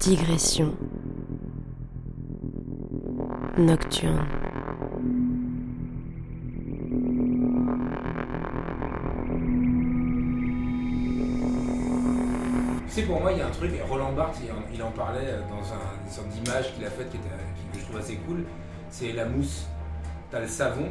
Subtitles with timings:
[0.00, 0.74] Digression
[3.58, 4.26] nocturne.
[12.86, 14.38] Tu sais, pour moi, il y a un truc, et Roland Barthes,
[14.72, 17.84] il en, parlait dans un, une sorte d'image qu'il a faite était, qui- que je
[17.84, 18.44] trouve assez cool,
[18.90, 19.66] c'est la mousse.
[20.30, 20.86] T'as le savon,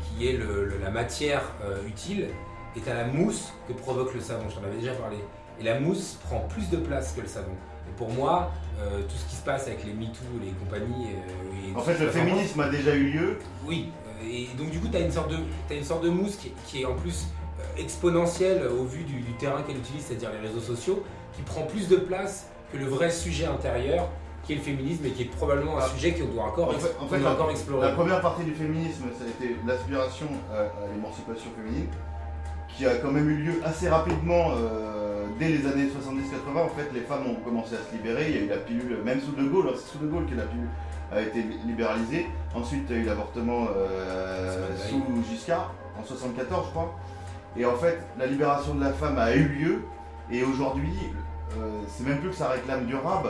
[0.00, 0.38] qui est
[0.82, 2.28] la matière euh, utile,
[2.76, 5.16] et t'as la mousse que provoque le savon, je t'en avais déjà parlé.
[5.58, 7.52] Et la mousse prend plus de place que le savon.
[7.90, 11.08] Et pour moi, euh, tout ce qui se passe avec les MeToo, les compagnies...
[11.08, 13.38] euh, et En fait, le féminisme a déjà eu lieu.
[13.66, 15.36] oui, euh, et donc du coup, tu as une sorte de,
[15.68, 17.26] t'as une sorte de mousse qui, qui est en plus
[17.76, 21.02] exponentielle au vu du, du terrain qu'elle utilise, c'est-à-dire les réseaux sociaux,
[21.34, 24.08] qui prend plus de place que le vrai sujet intérieur,
[24.44, 25.88] qui est le féminisme, et qui est probablement un Ah.
[25.94, 27.88] sujet qu'on doit encore, En ex- fait, en qu'on fait, doit la, encore explorer.
[27.88, 31.86] la première partie du féminisme, ça a été l'aspiration à, à l'émancipation féminine,
[32.68, 36.58] qui a quand même eu lieu assez rapidement euh, dès les années 70-80.
[36.58, 38.26] En fait, les femmes ont commencé à se libérer.
[38.30, 40.26] Il y a eu la pilule, même sous De Gaulle, hein, c'est sous De Gaulle
[40.26, 40.68] que la pilule
[41.12, 42.26] a été libéralisée.
[42.54, 46.94] Ensuite, il y a eu l'avortement euh, sous Giscard, en 74, je crois.
[47.56, 49.82] Et en fait, la libération de la femme a eu lieu.
[50.30, 50.92] Et aujourd'hui,
[51.58, 53.26] euh, c'est même plus que ça réclame du rab,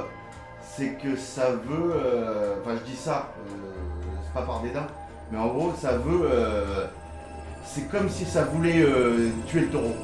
[0.62, 1.92] c'est que ça veut.
[1.96, 3.32] euh, Enfin, je dis ça,
[4.24, 4.86] c'est pas par dédain,
[5.32, 6.28] mais en gros, ça veut.
[7.64, 8.84] c'est comme si ça voulait
[9.46, 9.94] tuer le taureau.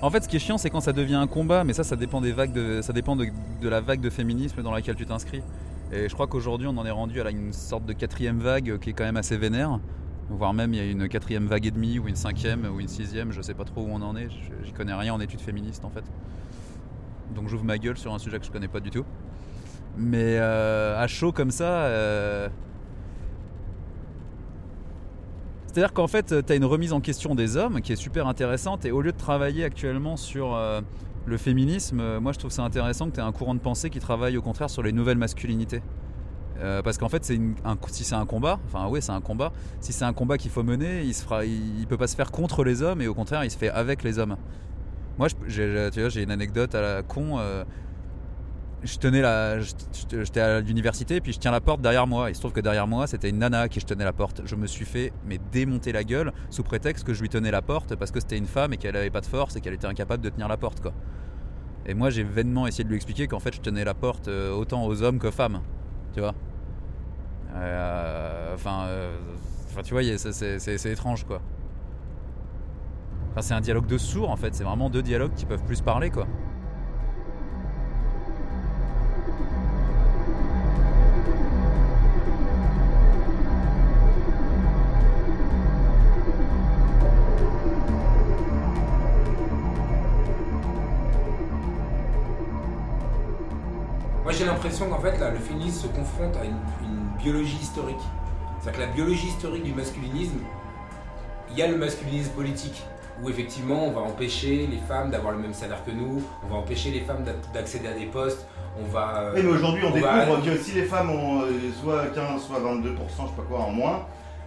[0.00, 1.96] En fait, ce qui est chiant, c'est quand ça devient un combat, mais ça, ça
[1.96, 3.26] dépend des vagues de, ça dépend de,
[3.62, 5.42] la vague de féminisme dans laquelle tu t'inscris.
[5.90, 8.90] Et je crois qu'aujourd'hui, on en est rendu à une sorte de quatrième vague qui
[8.90, 9.80] est quand même assez vénère.
[10.30, 12.86] Voire même, il y a une quatrième vague et demie, ou une cinquième, ou une
[12.86, 14.28] sixième, je sais pas trop où on en est.
[14.62, 16.04] J'y connais rien en études féministes, en fait.
[17.34, 19.04] Donc j'ouvre ma gueule sur un sujet que je connais pas du tout.
[19.96, 22.48] Mais euh, à chaud comme ça, euh,
[25.68, 28.84] C'est-à-dire qu'en fait, tu as une remise en question des hommes qui est super intéressante
[28.86, 30.80] et au lieu de travailler actuellement sur euh,
[31.26, 33.90] le féminisme, euh, moi je trouve ça intéressant que tu aies un courant de pensée
[33.90, 35.82] qui travaille au contraire sur les nouvelles masculinités.
[36.60, 39.52] Euh, parce qu'en fait, c'est un- si c'est un combat, enfin oui, c'est un combat.
[39.80, 42.32] Si c'est un combat qu'il faut mener, il se fera, il, peut pas se faire
[42.32, 44.36] contre les hommes et au contraire, il se fait avec les hommes.
[45.18, 47.38] Moi, tu vois, j'ai une anecdote à la con.
[48.82, 52.30] Je tenais la, j'étais à l'université puis je tiens la porte derrière moi.
[52.30, 54.42] Il se trouve que derrière moi, c'était une nana qui je tenais la porte.
[54.44, 57.62] Je me suis fait mais démonter la gueule sous prétexte que je lui tenais la
[57.62, 59.86] porte parce que c'était une femme et qu'elle avait pas de force et qu'elle était
[59.86, 60.92] incapable de tenir la porte quoi.
[61.86, 64.52] Et moi, j'ai vainement essayé de lui expliquer qu'en fait, je tenais la porte euh,
[64.52, 65.62] autant aux hommes qu'aux femmes,
[66.12, 66.34] tu vois.
[67.54, 69.16] Euh, Enfin, euh,
[69.70, 71.40] enfin, tu vois, c'est étrange quoi.
[73.30, 74.52] Enfin, c'est un dialogue de sourds en fait.
[74.54, 76.26] C'est vraiment deux dialogues qui peuvent plus parler quoi.
[94.28, 97.96] Moi j'ai l'impression qu'en fait là, le féminisme se confronte à une, une biologie historique.
[98.60, 100.36] C'est-à-dire que la biologie historique du masculinisme,
[101.50, 102.82] il y a le masculinisme politique,
[103.22, 106.56] où effectivement on va empêcher les femmes d'avoir le même salaire que nous, on va
[106.56, 108.46] empêcher les femmes d'ac- d'accéder à des postes,
[108.78, 109.18] on va...
[109.18, 111.50] euh, Oui, mais aujourd'hui, on, on va- découvre que si les femmes ont euh,
[111.82, 114.04] soit 15, soit 22%, je sais pas quoi, en moins,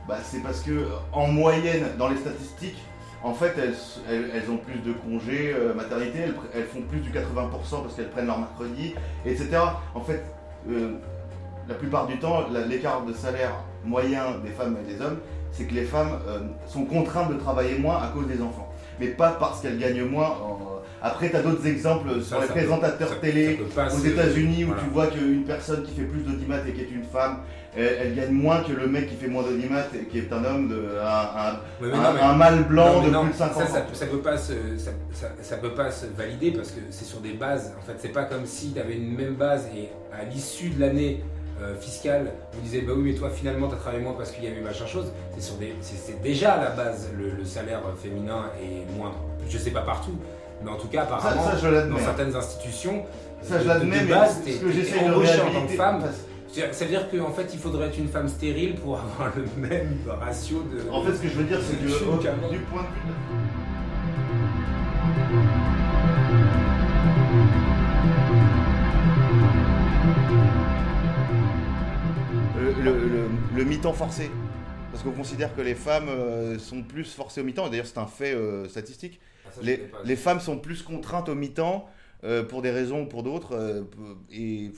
[0.08, 2.78] bah, c'est parce que, en moyenne, dans les statistiques,
[3.24, 6.20] en fait, elles, ont plus de congés euh, maternité,
[6.54, 7.52] elles, font plus du 80%
[7.84, 8.96] parce qu'elles prennent leur mercredi,
[9.26, 9.50] etc.
[9.94, 10.24] En fait,
[10.70, 10.94] euh,
[11.68, 13.54] la plupart du temps, l'écart de salaire
[13.86, 15.20] moyen des femmes et des hommes,
[15.52, 18.72] c'est que les femmes euh, sont contraintes de travailler moins à cause des enfants.
[19.00, 20.30] Mais pas parce qu'elles gagnent moins.
[20.30, 23.60] en- Après, tu as d'autres exemples sur ça, les ça présentateurs peut- ça- télé
[23.96, 27.04] aux États-Unis où tu vois qu'une personne qui fait plus d'audimat et qui est une
[27.04, 27.40] femme,
[27.76, 30.44] elle, elle gagne moins que le mec qui fait moins d'audimat et qui est un
[30.46, 31.52] homme, de, un, un-
[31.84, 33.80] Ouais, mais un- non, mais- un mâle blanc Non, de non, plus de 50 ça,
[33.80, 33.84] ans.
[33.94, 34.54] ça, peut pas se,
[35.42, 37.74] ça, peut pas se valider parce que c'est sur des bases.
[37.82, 40.80] En fait, c'est pas comme si tu avais une même base et à l'issue de
[40.82, 41.24] l'année
[41.64, 44.44] euh, fiscale, on disait bah oui, mais toi finalement tu as travaillé moins parce qu'il
[44.44, 45.12] y avait machin chose.
[45.36, 49.20] C'est sur des, c'est, c'est déjà à la base le, le salaire féminin est moindre.
[49.48, 50.16] Je sais pas partout,
[50.64, 52.00] mais en tout cas apparemment ça, je dans l'admets.
[52.02, 53.06] certaines institutions.
[53.42, 55.52] Ça, je de- l'admets, de mais base, ce t'es- que t'es j'essaie de embauché en
[55.52, 56.04] tant que femme.
[56.54, 59.98] Ça veut dire qu'en fait il faudrait être une femme stérile pour avoir le même
[60.08, 60.90] ratio de.
[60.92, 63.14] En fait, ce que je veux dire, c'est que du point de vue
[72.84, 74.30] le- le- le mi-temps forcé.
[74.92, 77.98] Parce qu'on considère que les femmes euh, sont plus forcées au mi-temps, et d'ailleurs c'est
[77.98, 79.20] un fait euh, statistique.
[79.56, 81.88] Ça, Les, femmes sont plus contraintes au mi-temps
[82.24, 83.54] euh, pour des raisons ou pour d'autres.
[83.56, 83.84] euh,
[84.32, 84.72] et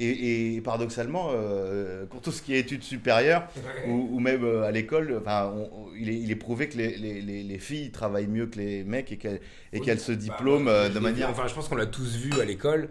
[0.00, 3.48] Et, et paradoxalement, euh, pour tout ce qui est études supérieures,
[3.88, 5.52] ou, ou même à l'école, enfin,
[5.98, 8.84] il, est, il est prouvé que les, les- les- les filles travaillent mieux que les
[8.84, 9.40] mecs et qu'elles
[9.72, 9.98] Oui.
[9.98, 11.26] se Bah, diplôment de manière.
[11.28, 12.88] vu, Enfin, je pense qu'on l'a tous vu à l'école.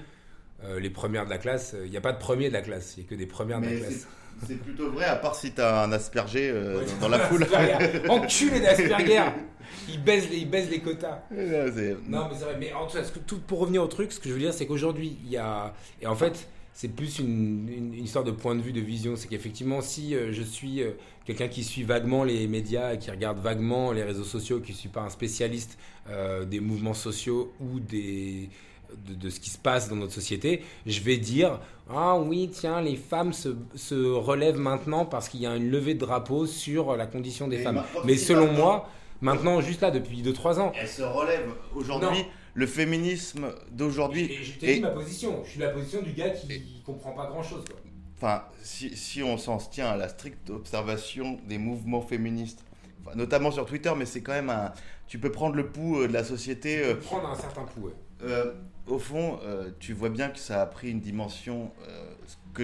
[0.64, 2.96] Euh, les premières de la classe, il n'y a pas de premiers de la classe,
[2.98, 4.08] il n'y a que des premières de la classe.
[4.48, 6.86] C'est plutôt vrai, à part si t'as un asperger euh, Ouais.
[7.02, 7.46] dans la foule.
[8.10, 9.24] Enculé d'Asperger
[9.90, 11.24] Il baise les, il baise les quotas.
[11.32, 12.56] Non, mais c'est vrai.
[12.60, 14.68] Mais en tout cas, tout, pour revenir au truc, ce que je veux dire, c'est
[14.68, 15.74] qu'aujourd'hui, il y a.
[16.02, 19.16] Et en fait, c'est plus une, une- une histoire de point de vue, de vision.
[19.16, 20.92] C'est qu'effectivement, si euh, je suis euh,
[21.26, 24.90] quelqu'un qui suit vaguement les médias qui regarde vaguement les réseaux sociaux, qui ne suis
[24.90, 28.50] pas un spécialiste euh, des mouvements sociaux ou des.
[29.08, 32.82] De, de ce qui se passe dans notre société, je vais dire ah oui tiens
[32.82, 36.96] les femmes se, se relèvent maintenant parce qu'il y a une levée de drapeau sur
[36.96, 37.84] la condition des Et femmes.
[38.06, 38.90] Mais selon moi,
[39.22, 41.50] maintenant juste là depuis 2-3 ans, Elle se relève.
[41.76, 44.32] Aujourd'hui, le féminisme d'aujourd'hui.
[44.32, 45.42] Et je t'ai et- dit ma position.
[45.46, 47.64] Je suis la position du gars qui comprend pas grand chose.
[47.70, 47.80] Quoi.
[48.18, 52.64] Enfin, si, si on s'en tient à la stricte observation des mouvements féministes,
[53.16, 54.72] notamment sur Twitter, mais c'est quand même un.
[55.08, 56.84] Tu peux prendre le pouls euh, de la société.
[56.84, 57.88] euh, Prendre un certain pouls.
[57.88, 57.94] ouais.
[58.24, 58.54] euh,
[58.88, 59.38] au fond,
[59.80, 61.72] tu vois bien que ça a pris une dimension
[62.54, 62.64] que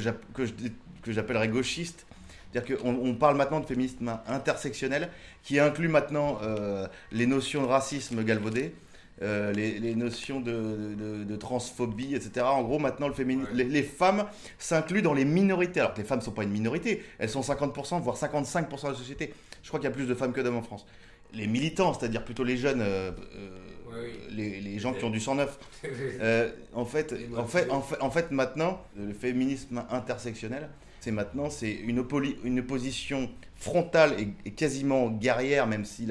[1.11, 2.05] j'appellerais gauchiste.
[2.53, 5.09] C'est-à-dire qu'on on parle maintenant de féminisme intersectionnel
[5.43, 8.73] qui inclut maintenant euh, les notions de racisme galvaudé,
[9.21, 12.45] euh, les, les notions de, de- de transphobie, etc.
[12.45, 13.49] En gros, maintenant, le fémini- Ouais.
[13.53, 14.25] les, les femmes
[14.59, 15.79] s'incluent dans les minorités.
[15.81, 18.87] Alors que les femmes ne sont pas une minorité, elles sont 50%, voire 55% de
[18.91, 19.33] la société.
[19.61, 20.85] Je crois qu'il y a plus de femmes que d'hommes en France.
[21.33, 23.49] Les militants, c'est-à-dire plutôt les jeunes, euh, euh,
[23.91, 24.11] oui.
[24.31, 28.11] les, les gens qui ont du 109, euh, en, fait, en, fait, en, fait, en
[28.11, 30.69] fait, maintenant, le féminisme intersectionnel,
[30.99, 32.05] c'est maintenant c'est une,
[32.43, 36.07] une opposition frontale et, et quasiment guerrière, même si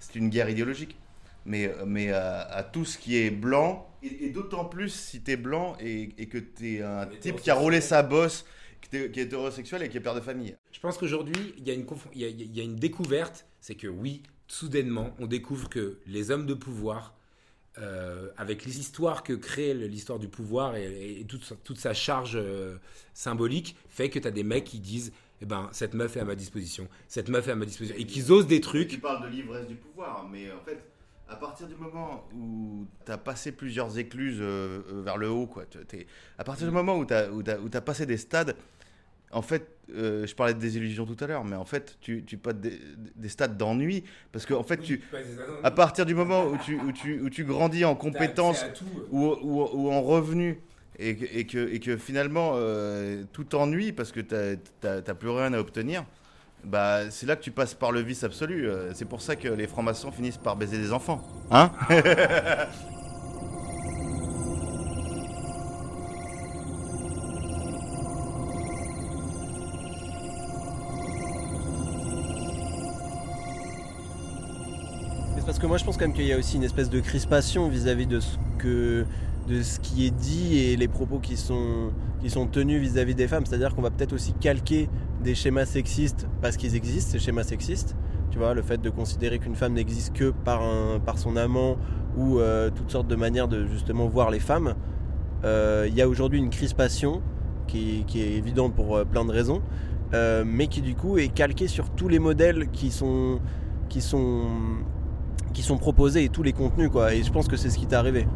[0.00, 0.96] c'est une guerre idéologique,
[1.46, 5.32] mais, mais à, à tout ce qui est blanc, et, et d'autant plus si tu
[5.32, 8.44] es blanc et, et que tu es un Mais type qui a roulé sa bosse,
[8.90, 10.56] qui est, qui est hétérosexuel et qui est père de famille.
[10.72, 12.76] Je pense qu'aujourd'hui, il y, a une conf- il y a- il y a une
[12.76, 13.46] découverte.
[13.60, 17.14] C'est que oui, soudainement, on découvre que les hommes de pouvoir,
[17.78, 22.32] euh, avec l'histoire que crée l'histoire du pouvoir et, et toute, sa- toute sa charge
[22.36, 22.76] euh,
[23.14, 26.24] symbolique, fait que tu as des mecs qui disent eh ben, cette meuf est à
[26.24, 29.00] ma disposition, cette meuf est à ma disposition, et qu'ils osent des Tu trucs.
[29.00, 30.78] parles de l'ivresse du pouvoir, mais en fait,
[31.28, 35.64] à partir du moment où tu as passé plusieurs écluses euh, vers le haut, quoi,
[35.66, 36.06] tu-
[36.38, 38.54] à partir du moment où tu as, où t'as- où t'as passé des stades,
[39.34, 42.36] en fait, euh, je parlais de désillusion tout à l'heure, mais en fait, tu, tu
[42.38, 42.80] passes des,
[43.16, 45.02] des stades d'ennui, parce que en fait, tu,
[45.62, 48.64] à partir du moment où tu, où tu, où tu grandis en compétences
[49.10, 50.56] ou, ou- ou en revenus,
[50.98, 54.34] et que, et que, et que finalement euh, tout ennuie parce que tu
[54.84, 56.04] n'as plus rien à obtenir,
[56.62, 58.66] bah, c'est là que tu passes par le vice absolu.
[58.68, 61.22] Euh, C'est pour ça que les francs-maçons finissent par baiser des enfants.
[61.50, 61.70] Hein?
[75.54, 77.68] parce que moi je pense quand même qu'il y a aussi une espèce de crispation
[77.68, 79.04] vis-à-vis de ce que
[79.46, 83.28] de ce qui est dit et les propos qui sont qui sont tenus vis-à-vis des
[83.28, 83.46] femmes.
[83.46, 84.88] C'est-à-dire qu'on va peut-être aussi calquer
[85.22, 87.94] des schémas sexistes parce qu'ils existent, ces schémas sexistes.
[88.32, 91.76] Tu vois, le fait de considérer qu'une femme n'existe que par un par son amant
[92.16, 94.74] ou euh, toutes sortes de manières de justement voir les femmes.
[95.44, 97.22] Euh, Il y a aujourd'hui une crispation
[97.68, 99.62] qui, est évidente pour euh, plein de raisons,
[100.44, 103.38] mais qui du coup est calquée sur tous les modèles qui sont
[103.88, 104.48] qui sont
[105.54, 107.86] qui sont proposés et tous les contenus quoi et je pense que c'est ce qui
[107.86, 108.26] t'est arrivé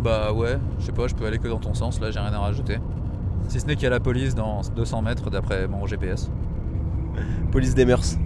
[0.00, 2.32] Bah ouais, je sais pas, je peux aller que dans ton sens, là j'ai rien
[2.32, 2.78] à rajouter.
[3.48, 6.30] Si ce n'est qu'il y a la police dans 200 mètres d'après mon GPS.
[7.50, 8.16] police des mœurs